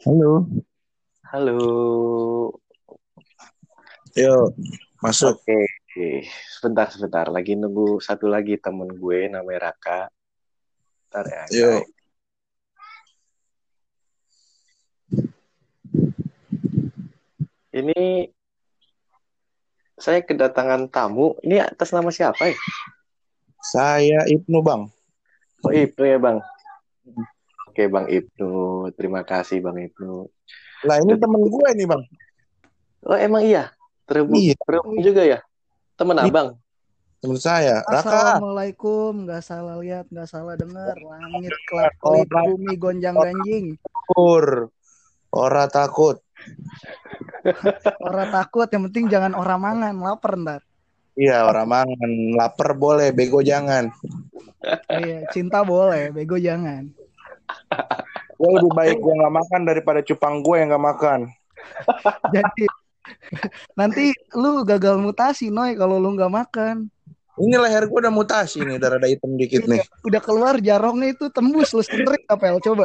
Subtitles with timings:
[0.00, 0.48] Halo.
[1.28, 1.60] Halo.
[4.16, 4.48] Yuk,
[5.04, 5.36] masuk.
[5.44, 6.24] Oke,
[6.56, 7.28] sebentar sebentar.
[7.28, 10.08] Lagi nunggu satu lagi temen gue namanya Raka.
[11.12, 11.44] Ntar ya.
[11.52, 11.84] Yuk.
[17.76, 18.24] Ini
[20.00, 21.36] saya kedatangan tamu.
[21.44, 22.56] Ini atas nama siapa ya?
[23.60, 24.88] Saya Ibnu, Bang.
[25.60, 26.40] Oh Ibnu ya bang.
[27.70, 30.26] Oke bang Ibnu, terima kasih bang Ibnu.
[30.90, 32.02] Lah ini temen gue nih, Bang.
[33.06, 33.70] Oh emang iya,
[34.10, 34.58] terhubung, Iya.
[34.58, 35.38] terhubung juga ya,
[35.94, 36.26] temen Iya.
[36.26, 36.48] abang.
[37.22, 37.86] Temen saya.
[37.86, 38.10] Raka.
[38.10, 40.98] Assalamualaikum, nggak salah lihat, nggak salah dengar.
[40.98, 43.78] Langit, kelap, kelip, bumi, gonjang ganjing.
[44.10, 44.74] Pur.
[45.30, 46.18] Ora takut.
[48.02, 50.60] Orang takut, yang penting jangan orang mangan, lapar ntar.
[51.14, 52.10] Iya, orang mangan.
[52.34, 53.94] Laper boleh, bego jangan.
[54.90, 56.90] Iya, cinta boleh, bego jangan.
[58.40, 61.20] Gue lebih baik gue nggak makan daripada cupang gue yang nggak makan.
[62.34, 62.64] Jadi
[63.76, 66.88] nanti lu gagal mutasi, Noy, kalau lu nggak makan.
[67.40, 69.80] Ini leher gue udah mutasi nih, udah rada hitam dikit nih.
[70.04, 72.84] Udah keluar jarongnya itu tembus lu sendiri apa coba.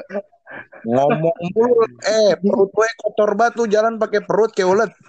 [0.86, 4.92] Ngomong mulu, eh perut gue kotor batu jalan pakai perut kayak ulet.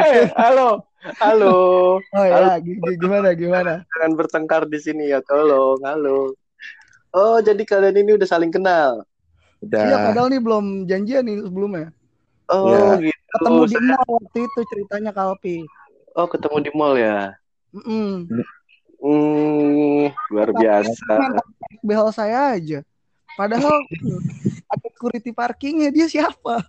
[0.00, 0.88] Eh, halo,
[1.20, 1.56] halo.
[2.00, 3.84] Oh ya, gi- gimana gimana?
[3.96, 5.80] Jangan bertengkar di sini ya, tolong.
[5.84, 6.32] Halo.
[7.14, 9.06] Oh, jadi kalian ini udah saling kenal.
[9.62, 9.86] Udah.
[9.86, 11.94] Iya, padahal nih belum janjian nih sebelumnya.
[12.50, 13.14] Oh, Iya.
[13.14, 13.22] gitu.
[13.38, 15.56] Ketemu di mall waktu itu ceritanya Kalpi.
[16.18, 17.34] Oh, ketemu di mall ya.
[17.74, 18.30] Mm-mm.
[19.04, 21.12] Hmm, luar biasa.
[21.82, 22.82] behel saya aja.
[23.38, 23.78] Padahal
[24.74, 26.62] ada security parkingnya dia siapa?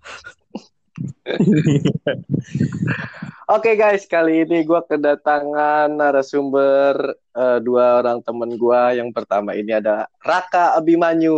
[3.46, 8.82] Oke guys, kali ini gue kedatangan narasumber eh, dua orang temen gue.
[8.98, 11.38] Yang pertama ini ada Raka Abimanyu.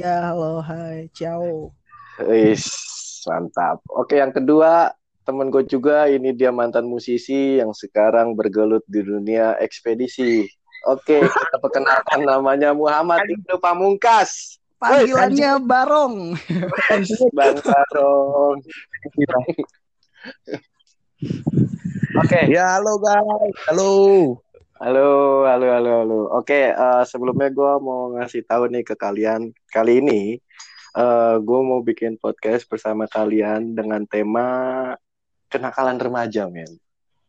[0.00, 1.76] Ya halo, hai, ciao.
[2.24, 2.72] Wis,
[3.28, 3.84] mantap.
[3.92, 4.96] Oke, yang kedua
[5.28, 10.48] temen gue juga ini dia mantan musisi yang sekarang bergelut di dunia ekspedisi.
[10.88, 14.56] Oke, kita perkenalkan namanya Muhammad Ibnu Pamungkas.
[14.80, 16.32] Panggilannya Barong.
[17.36, 18.64] Bang Sarong.
[21.20, 23.90] Oke, Ya halo guys, halo.
[24.80, 26.20] halo, halo, halo, halo.
[26.32, 29.52] Oke, eh, sebelumnya gue mau ngasih tahu nih ke kalian.
[29.68, 30.40] Kali ini
[30.90, 34.48] eh gue mau bikin podcast bersama kalian dengan tema
[35.52, 36.72] kenakalan remaja, men.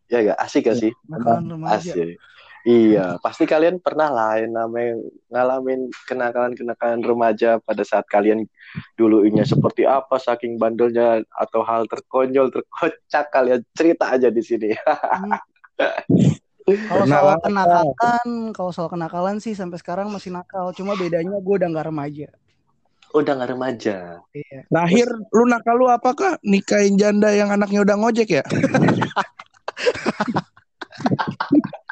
[0.07, 0.39] Ya gak?
[0.39, 0.95] Asik gak sih?
[1.11, 1.91] Bakalan remaja.
[1.91, 2.15] Asik.
[2.61, 5.01] Iya, pasti kalian pernah lah yang namanya
[5.33, 8.45] ngalamin kenakalan-kenakalan remaja pada saat kalian
[8.93, 14.69] dulunya seperti apa, saking bandelnya atau hal terkonyol, terkocak kalian cerita aja di sini.
[16.61, 20.69] Kalau soal kenakalan, kalau soal kenakalan sih sampai sekarang masih nakal.
[20.77, 22.29] Cuma bedanya gue udah nggak remaja.
[23.17, 24.21] Udah nggak remaja.
[24.31, 24.69] Iya.
[24.69, 28.43] Terakhir lu nakal lu apakah nikahin janda yang anaknya udah ngojek ya?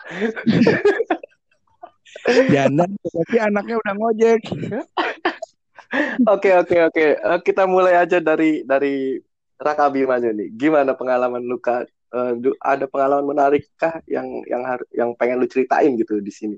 [2.54, 4.42] janda tapi anaknya udah ngojek.
[6.30, 7.06] Oke, oke, oke.
[7.18, 9.18] Eh, Kita mulai aja dari dari
[9.58, 10.50] Raka Abimanyu nih.
[10.54, 11.90] Gimana pengalaman lu Kak?
[12.10, 12.32] Eh,
[12.62, 16.58] ada pengalaman menarik kah yang yang har- yang pengen lu ceritain gitu di sini?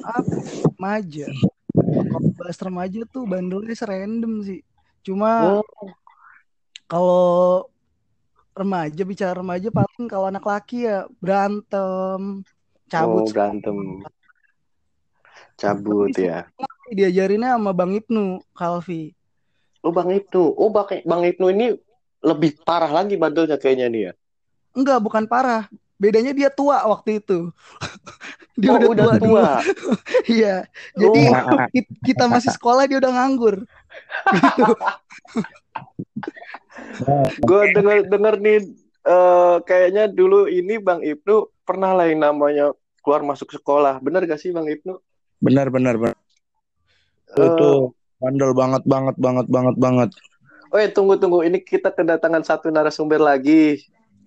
[0.00, 0.36] Apa?
[0.80, 1.28] Remaja.
[1.74, 4.60] Kalau bahas remaja tuh bandelnya serandom sih.
[5.04, 5.64] Cuma Oh,
[6.88, 7.68] kalau
[8.54, 12.46] remaja bicara remaja paling kalau anak laki ya berantem,
[12.86, 13.78] cabut oh, berantem.
[15.54, 16.50] Cabut ya.
[16.90, 19.14] diajarinnya sama Bang Ibnu Kalvi.
[19.84, 21.76] Oh Bang Ibnu, oh Bang, Bang Ibnu ini
[22.24, 24.12] lebih parah lagi bandelnya kayaknya nih ya.
[24.74, 25.68] Enggak, bukan parah.
[26.00, 27.52] Bedanya dia tua waktu itu.
[28.60, 29.50] dia oh udah, udah tua, tua.
[30.34, 30.66] Iya.
[30.96, 31.68] Jadi Oh.
[31.70, 33.62] ki- kita masih sekolah dia udah nganggur.
[37.42, 38.58] Gue denger denger nih
[39.04, 42.72] eh, kayaknya dulu ini Bang Ibnu pernah lah yang namanya
[43.04, 44.00] keluar masuk sekolah.
[44.00, 44.96] Bener gak sih Bang Ibnu?
[45.44, 46.16] Benar benar benar.
[47.34, 47.80] Itu Eh,
[48.22, 50.10] bandel banget banget banget banget banget.
[50.74, 53.78] Oh ya tunggu tunggu ini kita kedatangan satu narasumber lagi.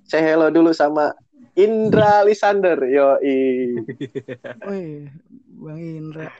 [0.07, 1.11] Saya hello dulu sama
[1.57, 2.79] Indra Lisander.
[2.87, 5.09] Yo Woi,
[5.63, 6.31] Bang Indra.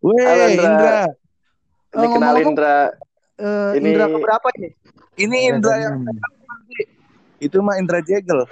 [0.00, 0.64] Weh, Halo, Indra.
[0.64, 0.96] Indra.
[1.90, 2.76] Ini Oh, kenal Indra.
[3.40, 4.68] Eh, Ini- Indra keberapa ini?
[5.16, 6.04] Ini Indra yang
[7.40, 8.44] itu mah Indra Jegel.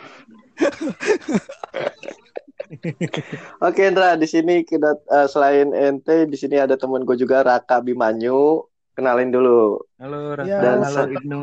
[3.60, 7.80] Oke Indra, di sini kita eh, selain ente di sini ada teman gue juga Raka
[7.80, 8.64] Bimanyu.
[8.92, 9.78] Kenalin dulu.
[9.96, 11.42] Halo Raka, Ya, Dan halo sa- Ibnu.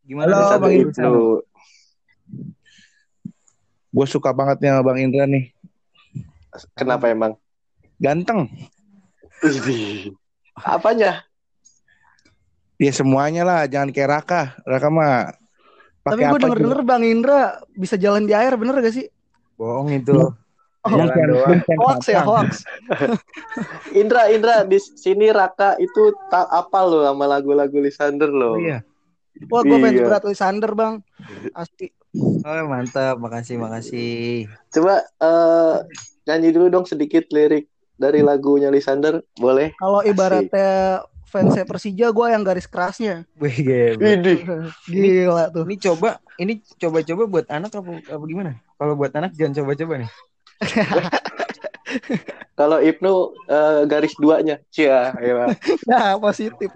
[0.00, 1.12] Gimana Halo, Satu Bang Ibnu?
[3.90, 5.50] Gue suka banget nih sama Bang Indra nih.
[6.74, 7.34] Kenapa emang?
[8.00, 8.48] Ganteng.
[10.56, 11.22] Apanya?
[12.80, 14.42] Ya semuanya lah, jangan kayak Raka.
[14.64, 15.36] Raka mah
[16.00, 19.04] Tapi gue denger denger Bang Indra bisa jalan di air bener gak sih?
[19.60, 20.16] Bohong itu.
[20.16, 20.32] Oh,
[20.88, 21.58] Jalan Bukan, doang.
[21.60, 22.64] bukan Hoax ya hoax.
[24.00, 28.56] Indra, Indra di sini Raka itu tak apa lo sama lagu-lagu Lisander lo.
[28.56, 28.80] Oh iya.
[29.52, 30.04] Wah gue pengen Iya.
[30.08, 31.04] berat Lysander bang.
[31.52, 31.92] Asli.
[32.16, 34.48] Oh mantap, makasih makasih.
[34.72, 35.76] Coba eh
[36.24, 37.68] nyanyi dulu dong sedikit lirik
[38.00, 39.76] dari lagunya Lisander, boleh?
[39.76, 40.48] Kalau Asik.
[41.30, 43.22] Fans Persija gue yang garis kerasnya.
[43.38, 43.54] Wih,
[44.90, 45.54] gila.
[45.54, 45.62] Tuh.
[45.62, 48.58] Ini coba, ini coba-coba buat anak apa, apa gimana?
[48.74, 50.10] Kalau buat anak jangan coba-coba nih.
[52.60, 53.14] Kalau Ibnu
[53.48, 55.48] eh, garis duanya, cia, ya.
[55.88, 56.68] Nah positif.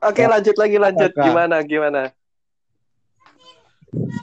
[0.00, 1.12] Oke, lanjut lagi, lanjut.
[1.12, 2.14] Gimana, gimana?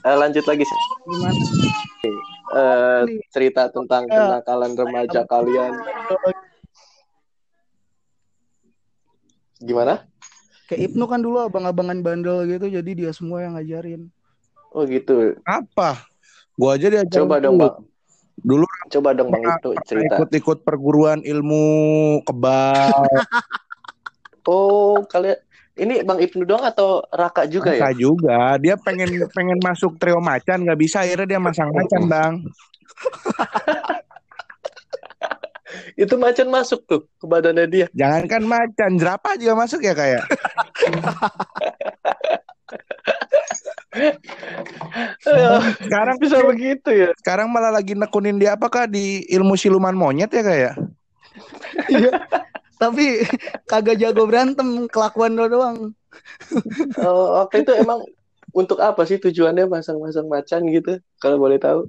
[0.03, 0.65] Eh, lanjut lagi
[1.05, 1.39] Gimana?
[2.53, 4.39] Eh, cerita tentang Ya.
[4.39, 5.73] kenakalan remaja kalian.
[9.59, 10.05] Gimana?
[10.67, 14.07] Kayak Ibnu kan dulu abang-abangan bandel gitu, jadi dia semua yang ngajarin.
[14.71, 15.37] Oh gitu.
[15.43, 16.03] Apa?
[16.55, 17.57] Gua aja diajarin Coba dong.
[17.59, 17.75] Bang.
[18.41, 20.15] Dulu Coba dong, Bang pernah cerita.
[20.17, 21.65] ikut-ikut perguruan ilmu
[22.25, 22.91] kebal
[24.43, 25.39] Oh, kalian
[25.73, 27.89] ini Bang Ibnu doang atau Raka juga ya?
[27.89, 28.61] Raka juga.
[28.61, 32.33] Dia pengen pengen masuk trio macan nggak bisa akhirnya dia masang macan bang.
[35.97, 37.87] Itu macan masuk tuh ke badannya dia.
[37.97, 40.21] Jangankan macan, jerapah juga masuk ya kayak.
[45.85, 47.09] Sekarang Bisa begitu ya?
[47.21, 50.73] sekarang malah lagi nekunin dia apakah di ilmu siluman monyet ya kayak?
[51.89, 52.11] Iya.
[52.83, 53.23] Tapi
[53.71, 55.77] kagak jago berantem, kelakuan do doang.
[56.99, 58.03] Oh, waktu itu emang
[58.51, 60.99] untuk apa sih tujuannya masang-masang macan gitu?
[61.23, 61.87] Kalau boleh tahu.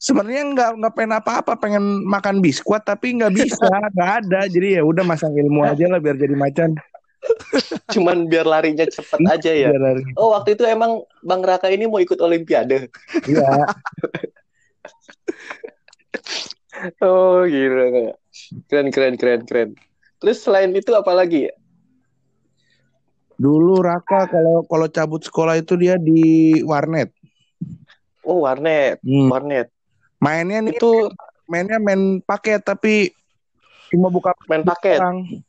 [0.00, 4.48] Sebenarnya nggak nggak pengen apa-apa, pengen makan biskuit tapi nggak bisa, nggak ada.
[4.48, 6.72] Jadi ya udah masang ilmu aja lah biar jadi macan.
[7.94, 9.68] Cuman biar larinya cepet aja ya.
[9.68, 10.02] Biar lari.
[10.16, 12.88] Oh, waktu itu emang Bang Raka ini mau ikut Olimpiade.
[13.28, 13.68] Iya.
[17.04, 18.16] Oh, gila.
[18.72, 19.76] Keren, keren, keren, keren.
[20.20, 21.48] Terus selain itu apa lagi?
[23.40, 27.08] Dulu Raka kalau kalau cabut sekolah itu dia di warnet.
[28.20, 29.00] Oh, warnet.
[29.00, 29.32] Hmm.
[29.32, 29.72] Warnet.
[30.20, 31.08] Mainnya nih Itu
[31.48, 33.16] mainnya main paket tapi
[33.88, 35.00] cuma buka main paket.
[35.00, 35.40] orang.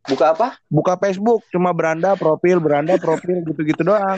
[0.00, 0.48] Buka apa?
[0.66, 4.16] Buka Facebook cuma beranda profil, beranda profil gitu-gitu doang.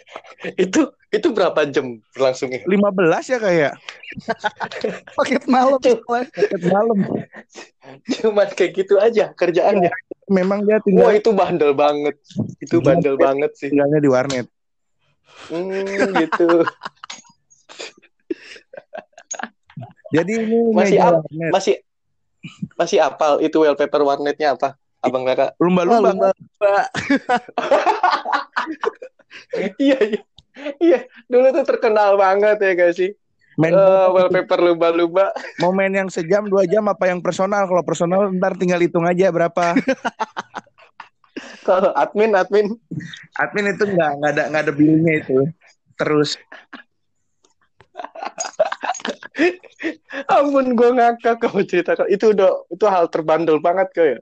[0.58, 2.66] Itu itu berapa jam berlangsungnya?
[2.66, 3.72] 15 ya kayak
[5.14, 5.78] Paket malam.
[5.78, 6.02] paket
[6.66, 6.98] malam.
[8.18, 9.94] Cuman kayak gitu aja kerjaannya.
[10.26, 12.18] Memang dia Wah, tinggal itu bandel banget.
[12.58, 13.70] Itu bandel banget sih.
[13.70, 14.46] tinggalnya di warnet.
[15.46, 15.86] Hmm,
[16.18, 16.66] gitu.
[20.10, 21.50] Jadi ini Masih warnet.
[21.50, 21.74] masih
[22.74, 24.74] masih apal itu wallpaper warnetnya apa?
[25.04, 25.52] Abang Raka.
[25.60, 26.10] lumba-lumba.
[26.10, 26.74] Lumba-lumba.
[29.78, 30.20] iya, iya.
[30.78, 33.10] Iya, dulu tuh terkenal banget ya guys sih.
[33.54, 35.30] Main Eh, wallpaper lumba-lumba.
[35.58, 37.66] mau main yang sejam dua jam apa yang personal?
[37.66, 39.74] Kalau personal ntar tinggal hitung aja berapa.
[41.66, 42.76] Kalau admin, admin.
[43.34, 45.38] Admin itu nggak nggak ada nggak ada billnya itu.
[45.96, 46.34] Terus
[50.30, 51.94] Ampun, gue ngakak kalau cerita.
[52.06, 54.20] Itu udah itu hal terbandel banget kayak.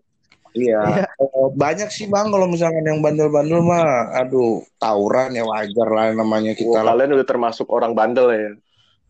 [0.53, 6.13] Iya, Oh, banyak sih bang kalau misalkan yang bandel-bandel mah, aduh, tawuran ya wajar lah
[6.13, 6.93] namanya kita Wah, lah.
[6.93, 8.51] kalian udah termasuk orang bandel ya.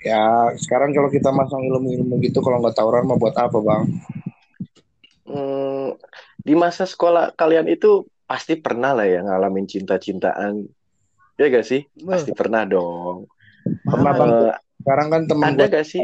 [0.02, 0.22] Ya,
[0.58, 3.82] sekarang kalau kita masang ilmu-ilmu gitu, kalau nggak tawuran mah buat apa bang?
[5.26, 5.94] Hmm,
[6.42, 10.66] di masa sekolah kalian itu pasti pernah lah ya ngalamin cinta-cintaan.
[11.38, 11.86] Ya gak sih?
[12.02, 13.26] Wah, Pasti pernah dong.
[13.82, 14.30] Pernah bang.
[14.30, 16.02] Eh, Sekarang kan temen ada gak sih?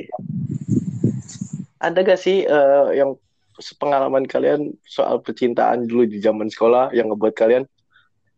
[1.79, 3.19] Ada gak sih eh, yang
[3.79, 7.65] pengalaman kalian soal percintaan dulu di zaman sekolah yang ngebuat kalian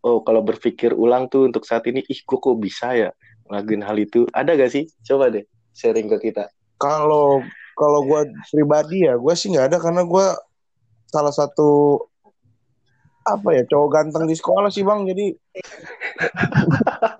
[0.05, 3.11] oh kalau berpikir ulang tuh untuk saat ini ih gue kok bisa ya
[3.49, 5.45] ngelakuin hal itu ada gak sih coba deh
[5.77, 6.49] sharing ke kita
[6.81, 7.45] kalau
[7.77, 10.27] kalau gue pribadi ya, gue sih nggak ada karena gue
[11.09, 12.01] salah satu
[13.21, 15.09] apa ya cowok ganteng di sekolah sih bang.
[15.09, 15.33] Jadi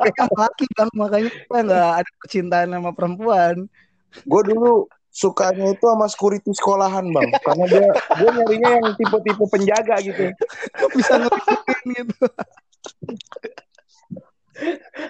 [0.41, 3.57] laki bang, makanya kita nggak ada percintaan sama perempuan.
[4.11, 4.91] gue dulu
[5.21, 7.87] sukanya itu sama security sekolahan bang, karena dia
[8.17, 10.33] dia nyarinya yang tipe-tipe penjaga gitu.
[10.97, 12.25] Bisa ngertiin gitu.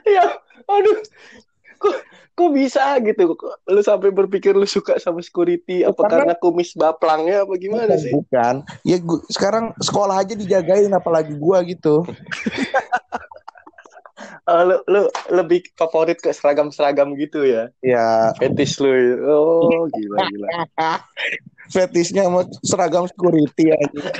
[0.07, 0.23] ya
[0.71, 0.99] aduh
[1.81, 1.97] kok
[2.39, 3.35] kok bisa gitu
[3.67, 7.99] lu sampai berpikir lu suka sama security apa Karena- karena kumis baplangnya apa gimana bukan,
[7.99, 8.55] sih bukan.
[8.87, 12.03] Ya gua, sekarang sekolah aja dijagain apalagi gua gitu.
[14.51, 17.71] Oh, lu, lu lebih favorit ke seragam-seragam gitu ya?
[17.87, 18.91] Ya, Fetish lu.
[19.23, 20.49] Oh, gila gila.
[21.71, 24.11] fetisnya sama seragam security aja.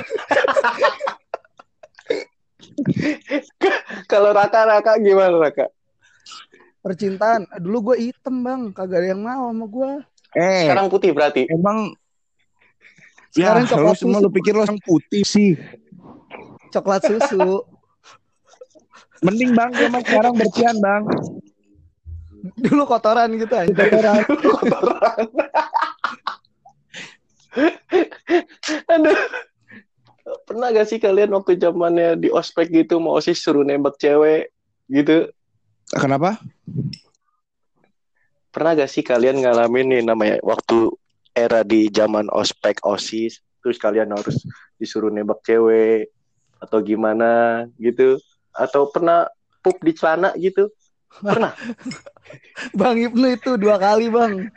[4.07, 5.67] Kalau Raka Raka gimana Raka?
[6.79, 7.45] Percintaan.
[7.59, 9.91] Dulu gue hitam bang, kagak ada yang mau sama gue.
[10.39, 11.43] Eh, Sekarang putih berarti.
[11.51, 11.91] emang
[13.35, 14.25] Sekarang ya, lu coklat semua susu.
[14.27, 15.51] lu pikir lu putih sih.
[16.71, 17.67] Coklat susu.
[19.21, 21.03] Mending bang, mah sekarang bersihan bang.
[22.57, 23.73] Dulu kotoran gitu aja.
[24.57, 25.25] Kotoran.
[28.89, 29.19] Aduh.
[30.47, 34.53] Pernah gak sih kalian waktu zamannya di ospek gitu mau sih suruh nembak cewek
[34.87, 35.27] gitu?
[35.91, 36.39] Kenapa?
[38.51, 40.93] Pernah gak sih kalian ngalamin nih namanya waktu
[41.35, 44.43] era di zaman ospek osis terus kalian harus
[44.79, 46.09] disuruh nembak cewek
[46.63, 48.17] atau gimana gitu?
[48.55, 49.27] Atau pernah
[49.61, 50.71] pup di celana gitu?
[51.19, 51.51] Pernah?
[52.79, 54.47] Bang Ibnu itu dua kali bang.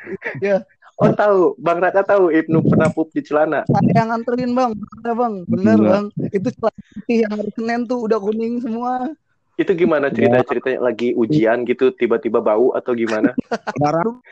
[0.95, 3.67] Oh tahu, Bang Raka tahu Ibnu pernah pup di celana.
[3.67, 4.71] Saya yang nganterin bang.
[4.79, 5.35] Bener bang.
[5.51, 5.91] Bener Gila.
[5.91, 6.05] bang.
[6.31, 9.11] Itu celana putih yang hari Senin tuh udah kuning semua.
[9.55, 13.35] Itu gimana cerita ceritanya lagi ujian gitu tiba-tiba bau atau gimana?
[13.83, 14.23] Barang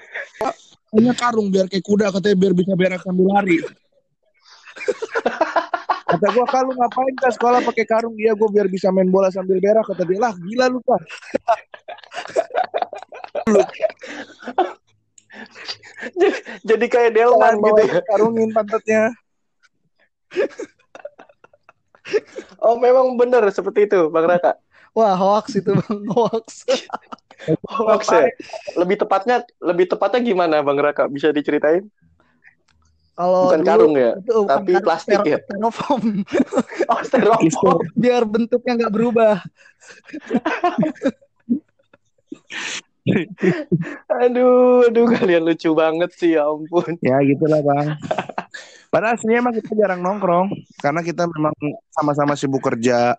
[0.93, 3.59] punya karung biar kayak kuda katanya biar bisa berak sambil lari.
[6.23, 9.59] Kata gua kalau ngapain ke sekolah pakai karung iya gua biar bisa main bola sambil
[9.59, 11.03] berak kata dia lah gila lu pak.
[16.63, 17.99] Jadi kayak delman gitu ya.
[18.07, 19.11] karungin pantatnya.
[22.63, 24.55] Oh memang benar seperti itu Bang Raka.
[24.95, 26.07] Wah hoax itu bang.
[26.07, 26.71] Hoax.
[27.67, 28.31] Hoax ya?
[28.79, 31.11] Lebih tepatnya lebih tepatnya gimana Bang Raka?
[31.11, 31.91] Bisa diceritain?
[33.13, 35.39] Kalau Bukan dulu karung ya, itu tapi karung, plastik ya?
[35.45, 36.05] Styrofoam.
[36.93, 37.79] Oh styrofoam.
[37.93, 39.37] Biar bentuknya nggak berubah.
[44.23, 46.95] Aduh, aduh kalian lucu banget sih ya ampun.
[47.03, 47.99] Ya gitulah bang.
[48.95, 51.51] Padahal aslinya emang kita jarang nongkrong karena kita memang
[51.91, 53.19] sama-sama sibuk kerja.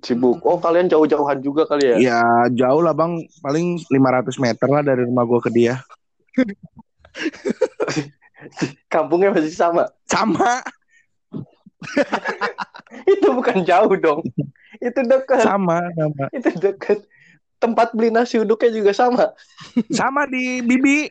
[0.00, 0.40] Sibuk.
[0.48, 1.96] Oh kalian jauh-jauhan juga kali ya?
[2.00, 5.84] Ya jauh lah bang, paling 500 meter lah dari rumah gua ke dia.
[8.92, 9.86] Kampungnya masih sama.
[10.06, 10.62] Sama,
[13.12, 14.22] Itu bukan jauh dong.
[14.78, 15.42] Itu dekat.
[15.42, 16.24] sama, sama.
[16.32, 17.02] Itu dekat.
[17.62, 19.30] Tempat beli nasi uduknya juga sama.
[19.94, 21.06] Sama di Bibi.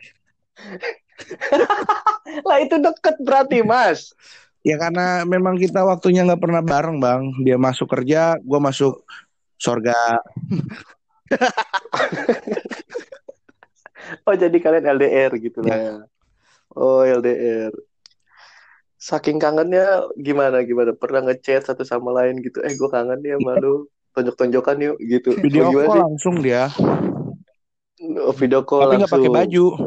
[2.48, 4.12] Lah itu deket berarti mas.
[4.62, 7.22] Ya karena memang kita waktunya nggak pernah bareng bang.
[7.48, 9.04] Dia masuk kerja, gua masuk
[9.56, 9.96] sorga.
[14.28, 15.96] Oh jadi kalian LDR gitu lah ya.
[16.76, 17.72] Oh LDR.
[19.02, 22.62] Saking kangennya gimana gimana pernah ngechat satu sama lain gitu.
[22.62, 23.90] Eh gue kangen nih sama lu.
[24.12, 25.40] Tonjok-tonjokan yuk gitu.
[25.40, 26.02] Video Oh, call sih?
[26.04, 26.68] langsung dia,
[28.20, 29.24] Oh, video call tapi nggak langsung.
[29.24, 29.66] pakai baju.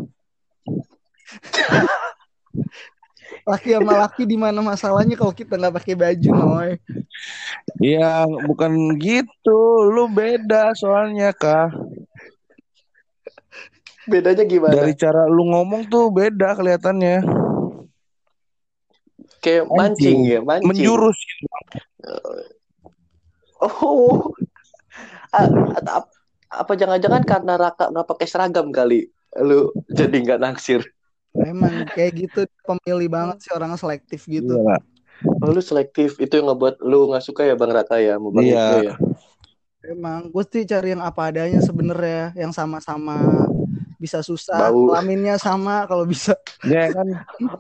[3.45, 6.71] Laki sama laki di mana masalahnya kalau kita nggak pakai baju, Noy.
[7.77, 9.61] Iya, bukan gitu.
[9.93, 11.69] Lu beda soalnya kah.
[14.05, 14.75] Bedanya gimana?
[14.77, 17.25] Dari cara lu ngomong tuh beda kelihatannya.
[19.41, 20.19] Kayak mancing Mancing.
[20.29, 20.69] ya, mancing.
[20.69, 21.19] Menjurus.
[23.65, 24.29] Oh.
[25.33, 26.13] Ap-
[26.53, 29.09] apa jangan-jangan karena Raka nggak pakai seragam kali
[29.41, 30.85] lu jadi nggak naksir.
[31.35, 34.55] Emang kayak gitu pemilih banget sih orang selektif gitu.
[34.55, 34.79] Iya.
[35.43, 38.47] Oh, lu selektif itu yang ngebuat lu nggak suka ya Bang Raka ya, mau Bang
[38.47, 38.93] Iya.
[38.93, 38.95] Ya.
[39.85, 43.49] Emang gue sih cari yang apa adanya sebenarnya, yang sama-sama
[44.05, 44.93] bisa susah, Bau.
[44.93, 46.37] kelaminnya sama kalau bisa.
[46.61, 47.09] Ya kan,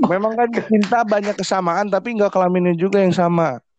[0.05, 3.65] memang kan cinta banyak kesamaan tapi nggak kelaminnya juga yang sama.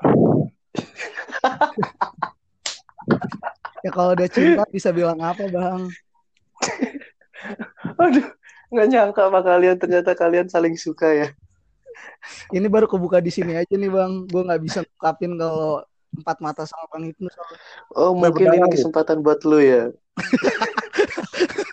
[3.86, 5.94] Ya kalau udah cinta bisa bilang apa, Bang?
[8.02, 8.26] Aduh,
[8.74, 11.28] nggak nyangka sama kalian ternyata kalian saling suka ya.
[12.50, 14.26] Ini baru kebuka di sini aja nih, Bang.
[14.26, 15.86] Gue nggak bisa ngungkapin kalau
[16.18, 17.60] empat mata sama Bang Ibnu soalnya.
[17.94, 19.94] Oh, mungkin ini kesempatan buat lu ya.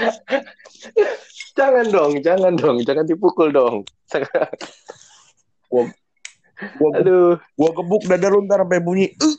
[1.58, 3.84] jangan dong, jangan dong, jangan dipukul dong.
[5.70, 5.86] Gua,
[7.00, 9.06] Aduh, gua gebuk dada lu ntar sampai bunyi.
[9.20, 9.36] "Uh."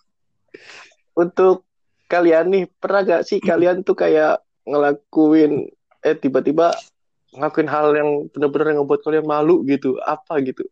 [1.23, 1.65] untuk
[2.11, 5.71] kalian nih pernah gak sih kalian tuh kayak ngelakuin
[6.01, 6.73] eh tiba-tiba
[7.37, 10.67] ngelakuin hal yang bener-bener yang ngebuat kalian malu gitu apa gitu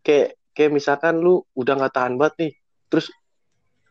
[0.00, 2.52] kayak kayak misalkan lu udah nggak tahan banget nih
[2.88, 3.12] terus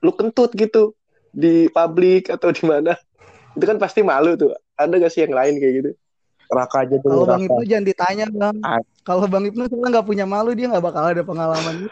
[0.01, 0.97] lu kentut gitu
[1.29, 2.97] di publik atau di mana
[3.57, 5.91] itu kan pasti malu tuh ada gak sih yang lain kayak gitu
[6.47, 7.11] Raka aja dulu.
[7.11, 7.43] Kalau Bang.
[7.43, 8.55] Ibnu jangan ditanya, Bang.
[8.63, 8.79] Ah.
[9.03, 11.91] Kalau Bang Ibnu sebenarnya nggak punya malu, dia nggak bakal ada pengalaman.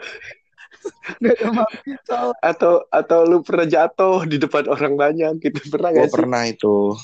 [2.46, 6.94] atau atau lu pernah jatuh di depan orang banyak gitu pernah gak sih pernah itu.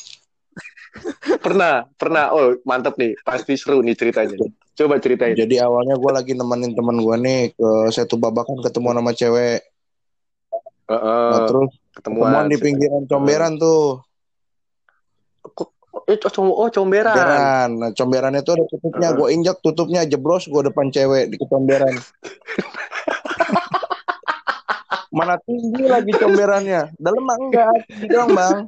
[1.41, 4.39] pernah pernah oh mantap nih pasti seru nih ceritanya
[4.77, 9.13] coba ceritain Jadi awalnya gue lagi nemenin teman gue nih ke Setu Babakan ketemu sama
[9.17, 9.61] cewek.
[10.93, 14.05] Heeh, Nah, terus ketemuan ketemuan di pinggiran comberan tuh.
[16.03, 17.69] Eh, oh, com- oh comberan Comberan.
[17.77, 19.09] Nah, comberan itu ada tutupnya.
[19.13, 19.19] Heeh.
[19.19, 21.93] Gue injak tutupnya jeblos gue depan cewek di comberan.
[25.13, 26.97] Mana tinggi lagi comberannya.
[26.97, 27.75] Dalam enggak,
[28.09, 28.59] doang bang.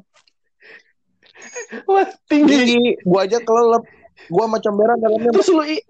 [1.88, 2.90] Wah, tinggi Tinggi.
[3.00, 3.84] Gue aja kelelep.
[4.28, 5.84] Gue sama comberan dalamnya terus lu i-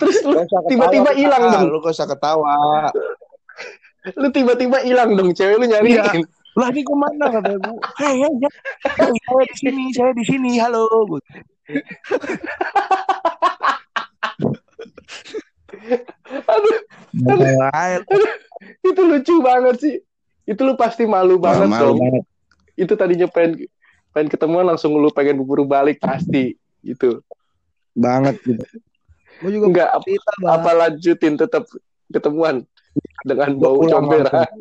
[0.00, 0.32] terus lu
[0.66, 2.88] tiba-tiba hilang dong Lu gak usah ketawa.
[4.16, 6.14] lu tiba-tiba hilang dong cewek lu nyariin Lah
[6.56, 7.76] ini ke mana kata gue?
[7.98, 8.50] Hei, hei, ya.
[8.98, 10.50] Hei, saya di sini, saya di sini.
[10.56, 10.84] Halo.
[11.04, 11.22] Gua-
[16.44, 16.76] aduh
[17.14, 18.00] Mulai.
[18.82, 19.94] itu lucu banget sih
[20.44, 22.24] itu lu pasti malu banget Malu dong banget.
[22.74, 23.68] itu tadinya pengen
[24.10, 27.20] pengen ketemuan langsung lu pengen buru balik pasti gitu
[27.92, 28.64] banget gitu.
[29.38, 30.50] Gue juga enggak ap- cerita bang.
[30.50, 31.64] apa lanjutin tetap
[32.08, 32.64] ketemuan
[33.22, 34.48] dengan bau comberan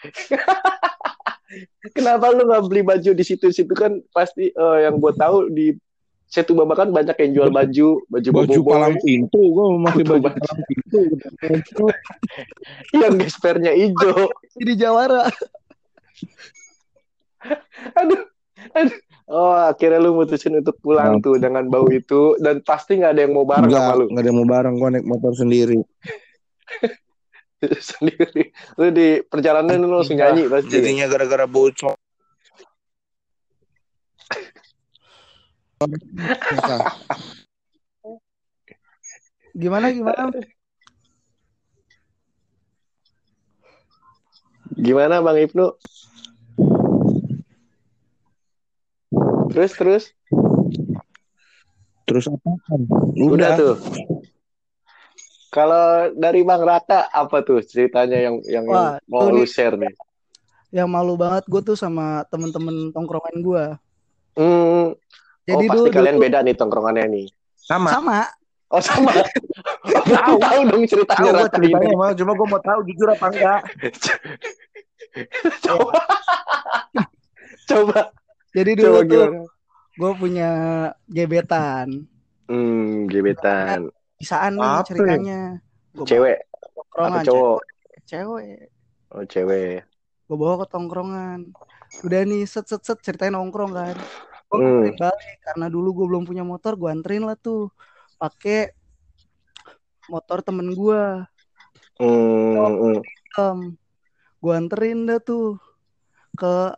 [1.96, 5.72] kenapa lu nggak beli baju di situ-situ kan pasti eh, yang gue tahu di
[6.24, 10.40] Setu Babakan banyak yang jual baju baju Baju boboiboy, palang pintu, gue Betul baju banget.
[10.40, 10.62] palang
[11.42, 11.84] pintu.
[13.02, 15.26] yang gespernya hijau Jadi Jawara.
[17.96, 18.20] aduh
[18.70, 18.94] aduh
[19.26, 21.18] oh akhirnya lu mutusin untuk pulang Nah.
[21.18, 24.20] tuh dengan bau itu dan pasti nggak ada yang mau bareng Enggak, sama lu enggak
[24.20, 25.76] ada yang mau bareng, gue naik motor sendiri.
[27.92, 31.96] sendiri lu di perjalanan lu langsung nyanyi pasti Jadinya gara-gara bocor.
[39.56, 40.28] Gimana gimana?
[44.80, 45.66] gimana bang Ibnu
[49.50, 50.04] terus terus
[52.10, 52.58] Terus apa?
[53.14, 53.78] udah, tuh
[55.50, 55.84] kalau
[56.14, 59.46] dari bang Raka apa tuh ceritanya yang yang Wah, mau lu nih.
[59.46, 59.92] share nih
[60.70, 63.64] Yang malu banget gue tuh sama temen-temen tongkrongan gue.
[64.36, 64.86] hmm,
[65.44, 67.26] Jadi oh pasti dulu, kalian dulu beda nih tongkrongannya nih
[67.58, 67.90] Sama.
[67.90, 68.18] sama.
[68.70, 69.10] oh sama
[70.14, 73.60] tahu tahu dong ceritanya Raka ceritanya ini mau, cuma gue mau tahu jujur apa enggak.
[75.66, 76.00] coba
[77.66, 78.00] coba
[78.54, 79.26] Jadi dulu coba tuh
[79.98, 80.50] gue punya
[81.06, 82.06] gebetan.
[82.50, 84.84] hmm gebetan Bisaan nih Apa?
[84.84, 85.40] ceritanya.
[85.96, 86.38] Gua cewek
[86.76, 87.60] tongkrongan, apa cowok
[88.04, 88.04] Cewek.
[88.06, 88.60] cewek.
[89.10, 89.74] oh cewek
[90.28, 91.40] Gue bawa ke tongkrongan.
[92.06, 93.96] Udah nih set set set ceritain nongkrong kan.
[94.46, 94.94] Gue Hmm.
[94.94, 97.70] balik karena dulu gue belum punya motor, gue anterin lah tuh
[98.14, 98.70] pakai
[100.06, 101.02] motor temen gue.
[101.98, 102.98] hmm, hmm.
[103.38, 103.78] Um,
[104.38, 105.58] gue anterin dah tuh
[106.34, 106.74] ke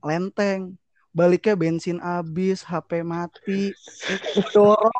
[0.00, 0.79] Lenteng.
[1.10, 3.74] Baliknya bensin habis, HP mati,
[4.54, 4.94] dorong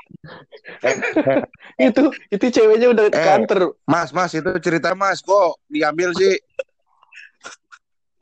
[1.78, 3.24] itu itu ceweknya udah ke Eh.
[3.24, 6.34] kantor Mas, mas itu cerita mas, kok diambil sih?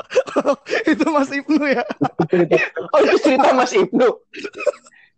[0.92, 1.84] itu Mas Ibnu ya.
[2.92, 4.08] Oh itu cerita Mas Ibnu.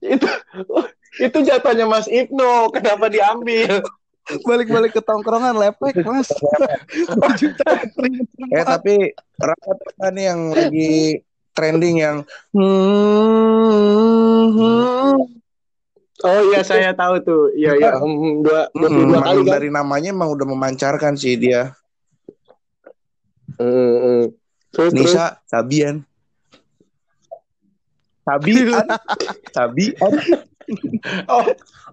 [0.00, 0.28] itu
[0.70, 0.86] oh,
[1.20, 2.70] itu jatuhnya Mas Ibnu.
[2.74, 3.82] Kenapa diambil?
[4.46, 6.30] Balik-balik ke tongkrongan lepek, Mas.
[7.38, 7.70] Juta
[8.50, 11.22] Eh tapi rapat apa nih yang lagi
[11.60, 12.16] trending yang
[16.20, 17.42] Oh iya saya tahu tuh.
[17.56, 17.92] Iya iya.
[17.96, 19.52] Hmm, dua dua puluh Hmm, dua kali kan.
[19.56, 21.72] dari namanya emang udah memancarkan sih dia.
[23.56, 24.22] Hmm, hmm.
[24.68, 25.12] Terus terus.
[25.16, 26.04] Nisa Sabian.
[28.24, 28.84] Sabian.
[29.56, 30.12] Sabian.
[31.26, 31.42] Oh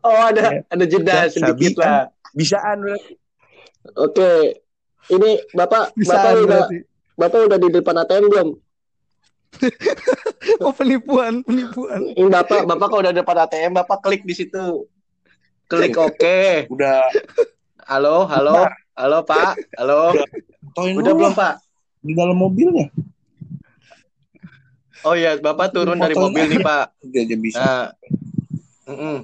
[0.06, 2.14] oh ada ada jeda Ya, sedikit Sabi, lah.
[2.38, 2.78] Bisaan.
[3.98, 4.62] Oke.
[5.10, 6.78] Ini Bapak Bisa Bapak udah berarti.
[7.18, 8.50] Bapak udah di depan ATM belum?
[10.64, 12.14] Oh penipuan, penipuan.
[12.14, 14.86] Ini Bapak Bapak kalau udah depan ATM Bapak klik di situ.
[15.68, 16.68] Klik oke.
[16.72, 17.04] Udah
[17.88, 18.68] Halo, halo.
[19.00, 19.56] Halo, Pak.
[19.80, 20.12] Halo.
[20.76, 21.56] Udah dulu belum, Pak?
[22.04, 22.92] di dalam mobilnya.
[25.04, 26.86] Oh iya, Bapak turun dari mobil nih, Pak.
[27.00, 27.62] Udah aja bisa.
[27.64, 27.88] Nah.
[28.92, 29.18] Mm-mm.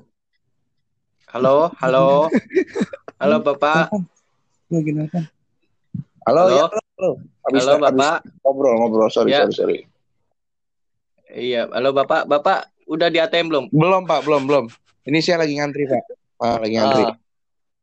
[1.27, 2.31] Halo, halo.
[3.19, 3.91] Halo, Bapak.
[4.69, 5.25] Nelfon.
[6.23, 6.55] Halo, Halo.
[6.55, 7.09] ya, halo.
[7.43, 8.17] Habis, Halo, Bapak.
[8.47, 9.09] ngobrol, ngobrol.
[9.11, 9.43] Sorry, Ya.
[9.43, 9.77] sorry, sorry.
[11.33, 12.29] Iya, halo Bapak.
[12.29, 13.65] Bapak udah di ATM belum?
[13.73, 14.65] Belum, Pak, belum, belum.
[15.03, 16.03] Ini saya lagi ngantri, Pak.
[16.37, 17.03] Pak, lagi ngantri.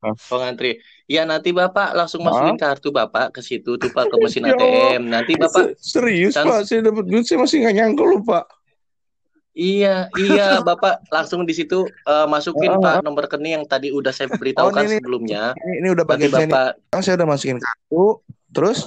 [0.00, 0.14] Ah.
[0.32, 0.80] Oh, ngantri.
[1.04, 4.54] Ya, nanti Bapak langsung masukin kartu Bapak ke situ tuh Pak ke mesin Ya.
[4.54, 5.02] ATM.
[5.10, 6.62] Nanti Bapak Se- Serius, Can- Pak.
[6.64, 8.44] Saya dapat duit, saya masih nggak nyangka loh, Pak.
[9.50, 14.14] Iya, iya, Bapak langsung di situ eh, masukin Oh, Pak nomor rekening yang tadi udah
[14.14, 15.42] saya beritahukan Oh, ini- sebelumnya.
[15.58, 16.46] Ini, ini udah bagian saya.
[16.46, 18.04] Bapak Sekarang saya udah masukin kartu.
[18.54, 18.78] Terus?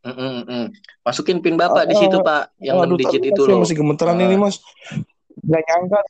[0.00, 0.16] Mm,
[0.48, 0.64] mm,
[1.04, 3.60] masukin pin Bapak di Oh, situ, Pak, yang 6 digit itu loh.
[3.60, 4.24] masih gemeteran Ah.
[4.24, 4.56] ini mas.
[5.40, 6.00] Gak nyangka.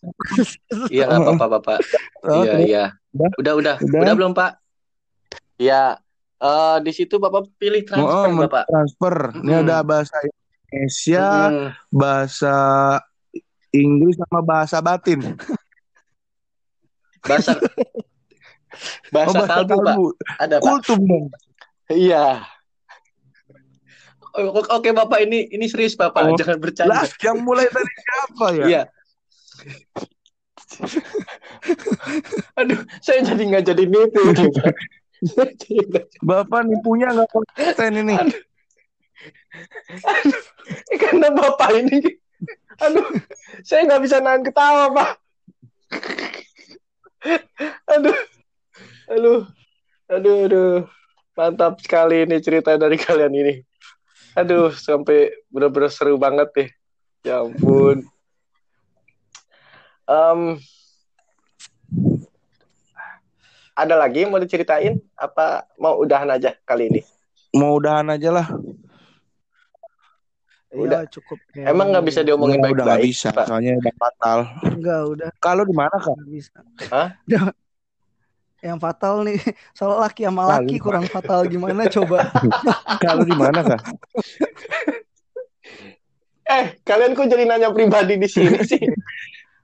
[0.87, 1.79] Iya, nggak apa-apa, Bapak.
[2.23, 2.85] Oh, Iya, iya.
[3.11, 3.31] Udah?
[3.37, 3.75] Udah, udah.
[4.15, 4.63] Belum, Pak?
[5.57, 5.99] Iya.
[6.39, 8.65] Eh, di situ Bapak pilih Oh, transfer, menu Bapak.
[8.65, 9.17] transfer.
[9.37, 9.61] Ini Mm.
[9.61, 11.69] ada bahasa Indonesia, Mm.
[11.91, 12.55] bahasa
[13.71, 15.21] Inggris sama bahasa batin.
[17.21, 17.53] Bahasa
[19.15, 19.97] bahasa oh, kalbu, Pak.
[20.39, 20.65] Ada, Pak.
[20.65, 21.27] Kultum dong.
[21.87, 22.47] Iya.
[24.71, 26.23] Oke, Bapak, ini ini serius, Bapak.
[26.31, 26.37] Oh.
[26.39, 27.03] Jangan bercanda.
[27.03, 28.65] Lah, yang mulai dari siapa ya?
[28.67, 28.83] Iya.
[32.57, 34.21] Aduh, saya jadi nggak jadi nipu
[36.25, 38.17] Bapak nipunya nggak konsisten ini.
[40.97, 42.01] Karena Bapak ini,
[42.81, 43.05] aduh,
[43.67, 45.11] saya nggak bisa nahan ketawa, Pak.
[47.91, 48.17] Aduh,
[49.11, 49.41] aduh,
[50.09, 50.89] aduh, aduh.
[51.37, 53.55] Mantap sekali ini cerita dari kalian ini.
[54.35, 56.69] Aduh, sampai bener-bener seru banget deh.
[57.27, 58.07] Ya ampun.
[60.07, 60.41] Em,
[63.75, 64.99] ada lagi yang mau diceritain?
[65.15, 67.01] Apa mau udahan aja kali ini?
[67.53, 68.47] Mau udahan aja lah.
[70.71, 71.03] Udah.
[71.03, 71.39] Iya, cukup.
[71.55, 73.11] Emang nggak bisa diomongin Udah, udah nggak baik-baik?
[73.11, 73.47] bisa, Pak?
[73.51, 74.39] soalnya udah fatal.
[74.71, 76.17] Enggak, udah Kalau di mana kak?
[76.31, 76.59] bisa.
[76.95, 77.09] Hah?
[77.27, 77.43] Udah.
[78.61, 79.41] Yang fatal nih,
[79.79, 80.85] soal laki sama laki Lalu.
[80.85, 82.29] kurang fatal gimana coba?
[83.05, 83.81] Kalau di mana kak?
[86.51, 88.83] Eh, kalian kok jadi nanya pribadi di sini sih?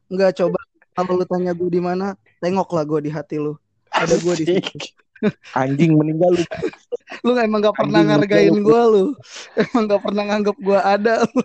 [0.08, 0.56] Enggak coba.
[0.96, 3.52] Kalau lu tanya gue di mana, tengoklah gue di hati lu.
[3.92, 4.88] Ada gue di situ.
[5.52, 6.44] Anjing meninggal lu.
[7.24, 8.64] Lu emang gak pernah Anjing, ngargain lu.
[8.64, 9.04] gue lu.
[9.60, 11.44] Emang gak pernah nganggap gue ada lu.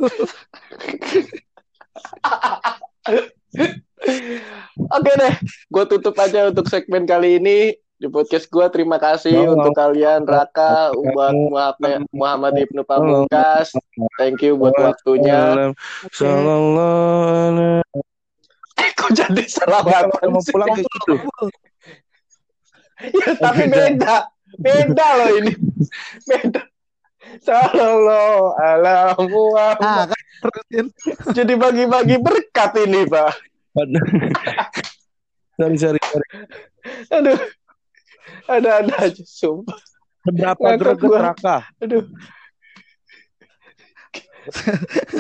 [4.92, 8.66] Oke deh, gue tutup aja untuk segmen kali ini di podcast gue.
[8.74, 9.54] Terima kasih Oh.
[9.54, 13.78] untuk kalian Raka, buat Muhammad, Muhammad Ibnu Pamungkas.
[14.18, 15.70] Thank you buat waktunya.
[16.10, 17.86] Sallallahu
[19.02, 21.14] Kok jadi salah Kalau mau pulang kayak gitu.
[23.02, 24.30] Ya, tapi beda,
[24.62, 25.54] beda loh ini,
[26.30, 26.62] beda.
[27.42, 29.18] Sallallahu ala
[29.82, 30.86] Ah, kan terusin.
[31.34, 33.51] Jadi bagi-bagi berkat ini, Pak.
[35.60, 36.28] sorry, sorry, sorry.
[37.12, 37.40] Aduh,
[38.48, 39.80] ada-ada aja, sumpah.
[40.22, 41.22] Seberapa Ngakak greget.
[41.24, 41.58] Raka?
[41.82, 42.06] Aduh.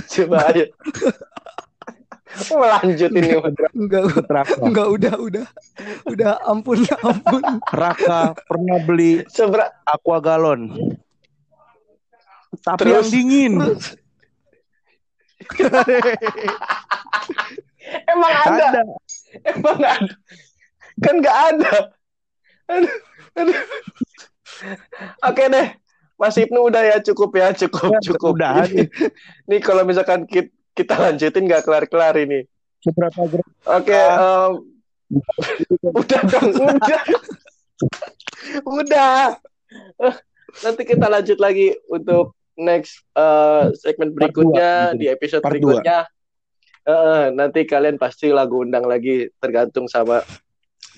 [0.09, 0.65] Coba ayo.
[2.51, 3.29] Mau lanjut ini.
[3.75, 4.55] Enggak, Raka.
[4.61, 5.45] enggak udah, udah.
[6.05, 7.41] Udah ampun, ampun.
[7.71, 10.69] Raka pernah beli Sebera aqua galon.
[12.61, 12.91] Tapi Terus?
[12.91, 13.53] yang dingin.
[18.07, 18.81] emang ada, Ada.
[19.55, 20.13] emang ada.
[21.01, 21.73] Kan nggak ada.
[22.71, 22.95] Aduh,
[23.35, 23.59] aduh.
[25.25, 25.67] Oke deh.
[26.21, 28.37] Mas Ibnu udah ya cukup ya cukup cukup.
[28.37, 28.85] Udah Ini,
[29.49, 32.45] nih kalau misalkan kita, kita lanjutin nggak kelar-kelar ini.
[32.81, 33.25] Seberapa?
[33.65, 34.51] Oke, em,
[36.01, 37.01] udah dong, udah.
[38.65, 39.21] udah.
[40.61, 46.05] Nanti kita lanjut lagi untuk next eh, segmen Part berikutnya dua, di episode Part berikutnya.
[46.81, 50.25] Eh, nanti kalian pasti lagu undang lagi tergantung sama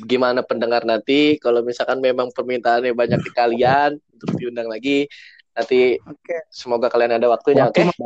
[0.08, 1.36] gimana pendengar nanti.
[1.44, 5.12] Kalau misalkan memang permintaannya banyak di kalian untuk diundang lagi,
[5.52, 6.48] nanti Oke.
[6.48, 7.68] semoga kalian ada waktunya.
[7.68, 8.04] Waktu Oke.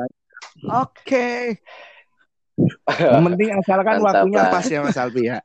[0.65, 1.27] Oke.
[3.13, 5.37] Yang penting asalkan Mantap, waktunya pas ya Mas Alpi ya.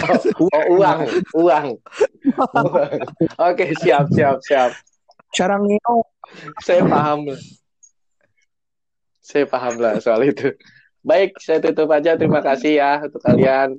[0.00, 1.00] Oh, uang,
[1.34, 1.66] uang.
[1.66, 1.66] Uang.
[3.50, 4.70] Oke, siap, siap, siap.
[5.34, 6.06] Sarang Nino.
[6.62, 7.26] Saya paham.
[9.30, 10.50] Saya paham lah soal itu.
[11.06, 12.18] Baik, saya tutup aja.
[12.18, 13.78] Terima kasih ya untuk kalian.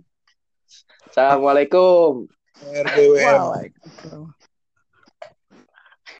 [1.11, 2.31] Assalamualaikum.
[2.63, 3.27] RBWM.
[3.27, 4.40] Waalaikumsalam.